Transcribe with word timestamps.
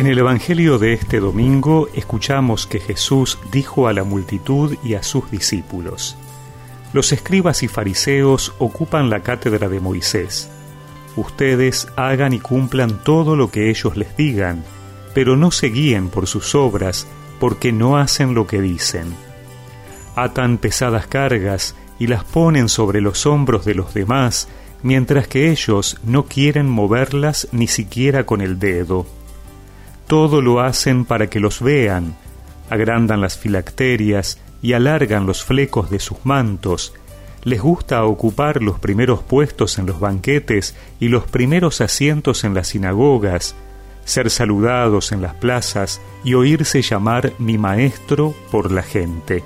En 0.00 0.06
el 0.06 0.18
Evangelio 0.18 0.78
de 0.78 0.94
este 0.94 1.20
domingo 1.20 1.90
escuchamos 1.92 2.66
que 2.66 2.80
Jesús 2.80 3.38
dijo 3.52 3.86
a 3.86 3.92
la 3.92 4.02
multitud 4.02 4.78
y 4.82 4.94
a 4.94 5.02
sus 5.02 5.30
discípulos, 5.30 6.16
Los 6.94 7.12
escribas 7.12 7.62
y 7.62 7.68
fariseos 7.68 8.54
ocupan 8.58 9.10
la 9.10 9.20
cátedra 9.20 9.68
de 9.68 9.78
Moisés. 9.78 10.48
Ustedes 11.16 11.86
hagan 11.96 12.32
y 12.32 12.40
cumplan 12.40 13.04
todo 13.04 13.36
lo 13.36 13.50
que 13.50 13.68
ellos 13.68 13.98
les 13.98 14.16
digan, 14.16 14.64
pero 15.12 15.36
no 15.36 15.50
se 15.50 15.66
guíen 15.66 16.08
por 16.08 16.26
sus 16.26 16.54
obras, 16.54 17.06
porque 17.38 17.70
no 17.70 17.98
hacen 17.98 18.32
lo 18.32 18.46
que 18.46 18.62
dicen. 18.62 19.12
Atan 20.16 20.56
pesadas 20.56 21.08
cargas 21.08 21.74
y 21.98 22.06
las 22.06 22.24
ponen 22.24 22.70
sobre 22.70 23.02
los 23.02 23.26
hombros 23.26 23.66
de 23.66 23.74
los 23.74 23.92
demás, 23.92 24.48
mientras 24.82 25.28
que 25.28 25.50
ellos 25.50 25.98
no 26.04 26.24
quieren 26.24 26.70
moverlas 26.70 27.48
ni 27.52 27.66
siquiera 27.66 28.24
con 28.24 28.40
el 28.40 28.58
dedo 28.58 29.04
todo 30.10 30.42
lo 30.42 30.58
hacen 30.58 31.04
para 31.04 31.28
que 31.28 31.38
los 31.38 31.62
vean, 31.62 32.16
agrandan 32.68 33.20
las 33.20 33.38
filacterias 33.38 34.40
y 34.60 34.72
alargan 34.72 35.24
los 35.24 35.44
flecos 35.44 35.88
de 35.88 36.00
sus 36.00 36.26
mantos, 36.26 36.94
les 37.44 37.62
gusta 37.62 38.04
ocupar 38.04 38.60
los 38.60 38.80
primeros 38.80 39.22
puestos 39.22 39.78
en 39.78 39.86
los 39.86 40.00
banquetes 40.00 40.74
y 40.98 41.10
los 41.10 41.28
primeros 41.28 41.80
asientos 41.80 42.42
en 42.42 42.54
las 42.54 42.66
sinagogas, 42.66 43.54
ser 44.04 44.30
saludados 44.30 45.12
en 45.12 45.22
las 45.22 45.34
plazas 45.34 46.00
y 46.24 46.34
oírse 46.34 46.82
llamar 46.82 47.32
mi 47.38 47.56
maestro 47.56 48.34
por 48.50 48.72
la 48.72 48.82
gente. 48.82 49.44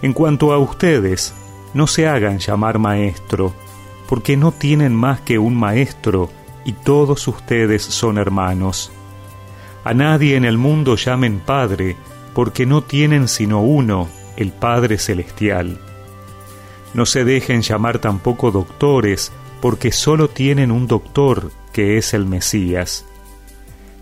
En 0.00 0.12
cuanto 0.12 0.52
a 0.52 0.58
ustedes, 0.58 1.34
no 1.74 1.88
se 1.88 2.06
hagan 2.06 2.38
llamar 2.38 2.78
maestro, 2.78 3.52
porque 4.08 4.36
no 4.36 4.52
tienen 4.52 4.94
más 4.94 5.20
que 5.22 5.40
un 5.40 5.56
maestro 5.56 6.30
y 6.64 6.72
todos 6.72 7.26
ustedes 7.26 7.82
son 7.82 8.16
hermanos. 8.16 8.92
A 9.84 9.94
nadie 9.94 10.36
en 10.36 10.44
el 10.44 10.58
mundo 10.58 10.96
llamen 10.96 11.40
Padre, 11.40 11.96
porque 12.34 12.66
no 12.66 12.82
tienen 12.82 13.28
sino 13.28 13.62
uno, 13.62 14.08
el 14.36 14.52
Padre 14.52 14.98
Celestial. 14.98 15.78
No 16.92 17.06
se 17.06 17.24
dejen 17.24 17.62
llamar 17.62 17.98
tampoco 17.98 18.50
doctores, 18.50 19.32
porque 19.60 19.92
solo 19.92 20.28
tienen 20.28 20.70
un 20.70 20.86
doctor, 20.86 21.50
que 21.72 21.96
es 21.98 22.14
el 22.14 22.26
Mesías. 22.26 23.06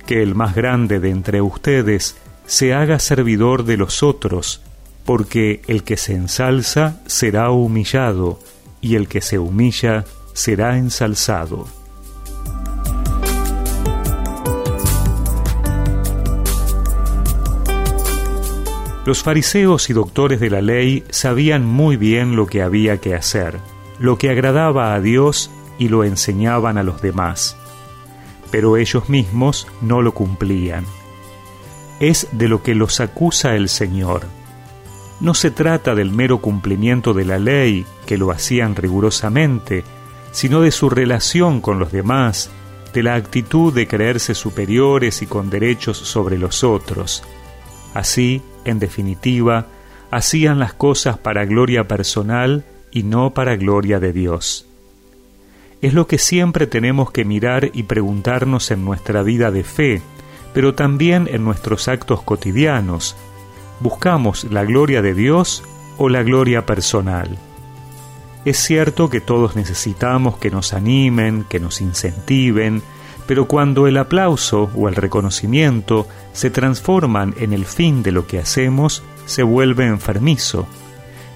Que 0.06 0.22
el 0.22 0.34
más 0.34 0.54
grande 0.54 1.00
de 1.00 1.10
entre 1.10 1.42
ustedes 1.42 2.16
se 2.46 2.74
haga 2.74 2.98
servidor 2.98 3.64
de 3.64 3.76
los 3.76 4.02
otros, 4.02 4.62
porque 5.04 5.62
el 5.68 5.84
que 5.84 5.96
se 5.96 6.14
ensalza 6.14 7.00
será 7.06 7.50
humillado, 7.50 8.40
y 8.80 8.96
el 8.96 9.06
que 9.06 9.20
se 9.20 9.38
humilla 9.38 10.04
será 10.32 10.76
ensalzado. 10.78 11.66
Los 19.08 19.22
fariseos 19.22 19.88
y 19.88 19.94
doctores 19.94 20.38
de 20.38 20.50
la 20.50 20.60
ley 20.60 21.02
sabían 21.08 21.64
muy 21.64 21.96
bien 21.96 22.36
lo 22.36 22.44
que 22.44 22.60
había 22.60 22.98
que 22.98 23.14
hacer, 23.14 23.58
lo 23.98 24.18
que 24.18 24.28
agradaba 24.28 24.92
a 24.92 25.00
Dios 25.00 25.50
y 25.78 25.88
lo 25.88 26.04
enseñaban 26.04 26.76
a 26.76 26.82
los 26.82 27.00
demás. 27.00 27.56
Pero 28.50 28.76
ellos 28.76 29.08
mismos 29.08 29.66
no 29.80 30.02
lo 30.02 30.12
cumplían. 30.12 30.84
Es 32.00 32.28
de 32.32 32.48
lo 32.48 32.62
que 32.62 32.74
los 32.74 33.00
acusa 33.00 33.54
el 33.54 33.70
Señor. 33.70 34.26
No 35.20 35.32
se 35.32 35.50
trata 35.50 35.94
del 35.94 36.10
mero 36.10 36.42
cumplimiento 36.42 37.14
de 37.14 37.24
la 37.24 37.38
ley, 37.38 37.86
que 38.04 38.18
lo 38.18 38.30
hacían 38.30 38.76
rigurosamente, 38.76 39.84
sino 40.32 40.60
de 40.60 40.70
su 40.70 40.90
relación 40.90 41.62
con 41.62 41.78
los 41.78 41.92
demás, 41.92 42.50
de 42.92 43.02
la 43.02 43.14
actitud 43.14 43.72
de 43.72 43.88
creerse 43.88 44.34
superiores 44.34 45.22
y 45.22 45.26
con 45.26 45.48
derechos 45.48 45.96
sobre 45.96 46.36
los 46.36 46.62
otros. 46.62 47.22
Así, 47.94 48.42
en 48.64 48.78
definitiva, 48.78 49.66
hacían 50.10 50.58
las 50.58 50.72
cosas 50.72 51.18
para 51.18 51.44
gloria 51.44 51.88
personal 51.88 52.64
y 52.90 53.02
no 53.02 53.34
para 53.34 53.56
gloria 53.56 54.00
de 54.00 54.12
Dios. 54.12 54.66
Es 55.80 55.94
lo 55.94 56.06
que 56.06 56.18
siempre 56.18 56.66
tenemos 56.66 57.10
que 57.10 57.24
mirar 57.24 57.70
y 57.72 57.84
preguntarnos 57.84 58.70
en 58.70 58.84
nuestra 58.84 59.22
vida 59.22 59.50
de 59.50 59.62
fe, 59.62 60.02
pero 60.52 60.74
también 60.74 61.28
en 61.30 61.44
nuestros 61.44 61.86
actos 61.88 62.22
cotidianos. 62.22 63.16
¿Buscamos 63.80 64.44
la 64.44 64.64
gloria 64.64 65.02
de 65.02 65.14
Dios 65.14 65.62
o 65.96 66.08
la 66.08 66.22
gloria 66.24 66.66
personal? 66.66 67.38
Es 68.44 68.58
cierto 68.58 69.08
que 69.08 69.20
todos 69.20 69.54
necesitamos 69.54 70.38
que 70.38 70.50
nos 70.50 70.72
animen, 70.72 71.44
que 71.48 71.60
nos 71.60 71.80
incentiven, 71.80 72.82
pero 73.28 73.46
cuando 73.46 73.86
el 73.86 73.98
aplauso 73.98 74.70
o 74.74 74.88
el 74.88 74.94
reconocimiento 74.94 76.08
se 76.32 76.48
transforman 76.48 77.34
en 77.38 77.52
el 77.52 77.66
fin 77.66 78.02
de 78.02 78.10
lo 78.10 78.26
que 78.26 78.38
hacemos, 78.38 79.02
se 79.26 79.42
vuelve 79.42 79.84
enfermizo. 79.84 80.66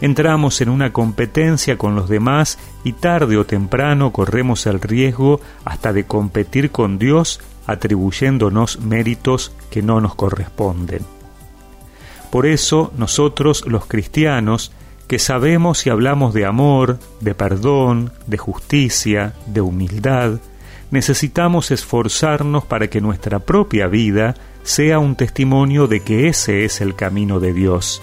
Entramos 0.00 0.62
en 0.62 0.70
una 0.70 0.91
competencia 0.94 1.76
con 1.76 1.94
los 1.94 2.08
demás 2.08 2.58
y 2.82 2.94
tarde 2.94 3.36
o 3.36 3.44
temprano 3.44 4.10
corremos 4.10 4.64
el 4.64 4.81
riesgo 4.81 5.42
hasta 5.66 5.92
de 5.92 6.04
competir 6.04 6.70
con 6.70 6.98
Dios 6.98 7.41
atribuyéndonos 7.66 8.81
méritos 8.81 9.54
que 9.70 9.82
no 9.82 10.00
nos 10.00 10.14
corresponden. 10.14 11.02
Por 12.31 12.47
eso 12.47 12.91
nosotros 12.97 13.66
los 13.66 13.84
cristianos, 13.84 14.72
que 15.08 15.19
sabemos 15.19 15.86
y 15.86 15.91
hablamos 15.91 16.32
de 16.32 16.47
amor, 16.47 16.98
de 17.20 17.34
perdón, 17.34 18.12
de 18.26 18.38
justicia, 18.38 19.34
de 19.47 19.60
humildad, 19.60 20.38
necesitamos 20.92 21.70
esforzarnos 21.70 22.64
para 22.66 22.88
que 22.88 23.00
nuestra 23.00 23.41
propia 23.41 23.88
vida 23.88 24.34
sea 24.62 24.98
un 24.98 25.16
testimonio 25.16 25.88
de 25.88 26.00
que 26.00 26.28
ese 26.28 26.64
es 26.64 26.80
el 26.80 26.94
camino 26.94 27.41
de 27.41 27.54
Dios. 27.54 28.03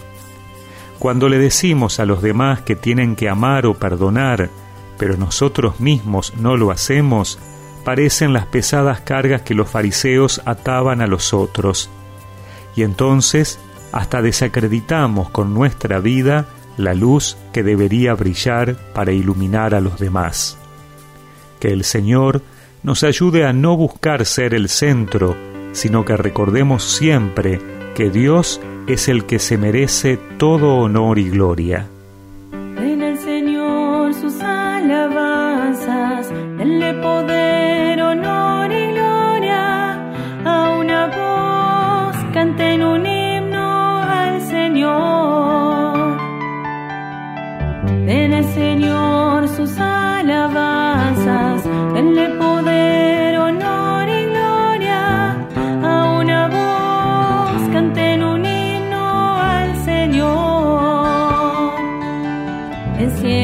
Cuando 0.98 1.30
le 1.30 1.38
decimos 1.38 2.00
a 2.00 2.06
los 2.06 2.22
demás 2.22 2.62
que 2.62 2.76
tienen 2.76 3.16
que 3.16 3.30
amar 3.30 3.68
o 3.68 3.76
perdonar, 3.76 4.50
pero 4.98 5.16
nosotros 5.16 5.80
mismos 5.80 6.34
no 6.38 6.58
lo 6.58 6.72
hacemos, 6.72 7.40
parecen 7.86 8.34
las 8.34 8.48
pesadas 8.48 9.00
cargas 9.02 9.44
que 9.44 9.54
los 9.54 9.70
fariseos 9.70 10.42
ataban 10.46 11.02
a 11.02 11.08
los 11.08 11.32
otros. 11.32 11.92
Y 12.76 12.82
entonces 12.82 13.60
hasta 13.92 14.22
desacreditamos 14.24 15.30
con 15.30 15.54
nuestra 15.54 16.00
vida 16.00 16.48
la 16.76 16.96
luz 16.96 17.38
que 17.54 17.62
debería 17.62 18.16
brillar 18.16 18.76
para 18.94 19.12
iluminar 19.12 19.76
a 19.76 19.80
los 19.80 20.00
demás. 20.00 20.58
Que 21.60 21.70
el 21.70 21.84
Señor 21.84 22.42
nos 22.84 23.04
ayude 23.04 23.46
a 23.46 23.54
no 23.54 23.76
buscar 23.76 24.26
ser 24.26 24.54
el 24.54 24.70
centro, 24.70 25.36
sino 25.72 26.06
que 26.06 26.18
recordemos 26.18 26.84
siempre 26.84 27.60
que 27.96 28.10
Dios 28.10 28.62
es 28.88 29.08
el 29.08 29.26
que 29.26 29.40
se 29.40 29.58
merece 29.58 30.18
todo 30.38 30.78
honor 30.78 31.20
y 31.20 31.30
gloria. 31.30 31.88
En 32.52 33.02
el 33.02 33.18
Señor 33.20 34.14
sus 34.14 34.42
alabanzas, 34.42 36.30
denle 36.58 36.94
poder, 36.96 38.02
honor 38.02 38.72
y 38.72 38.94
gloria. 38.94 39.94
A 40.46 40.78
una 40.80 41.08
voz 41.08 42.16
canten 42.34 42.82
un 42.84 43.06
himno 43.06 44.02
al 44.02 44.42
Señor. 44.42 46.18
En 48.08 48.34
el 48.34 48.46
Señor 48.46 49.48
sus 49.50 49.78
alabanzas, 49.78 49.99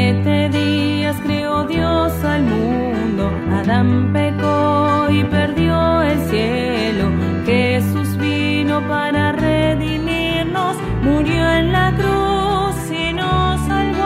siete 0.06 0.50
días 0.50 1.16
creó 1.24 1.64
Dios 1.66 2.14
al 2.24 2.44
mundo, 2.44 3.32
Adán 3.52 4.14
pecó 4.14 5.08
y 5.10 5.24
perdió 5.24 6.04
el 6.04 6.20
cielo. 6.30 7.10
Jesús 7.44 8.16
vino 8.18 8.88
para 8.88 9.32
redimirnos, 9.32 10.76
murió 11.02 11.52
en 11.54 11.72
la 11.72 11.92
cruz 11.96 12.76
y 12.92 13.14
nos 13.14 13.60
salvó. 13.62 14.06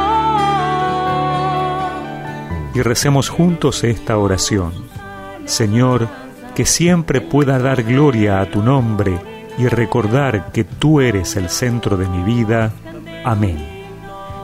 Y 2.75 2.81
recemos 2.81 3.27
juntos 3.27 3.83
esta 3.83 4.17
oración. 4.17 4.71
Señor, 5.43 6.07
que 6.55 6.65
siempre 6.65 7.19
pueda 7.19 7.59
dar 7.59 7.83
gloria 7.83 8.39
a 8.39 8.45
tu 8.45 8.63
nombre 8.63 9.19
y 9.57 9.67
recordar 9.67 10.53
que 10.53 10.63
tú 10.63 11.01
eres 11.01 11.35
el 11.35 11.49
centro 11.49 11.97
de 11.97 12.07
mi 12.07 12.23
vida. 12.23 12.71
Amén 13.25 13.78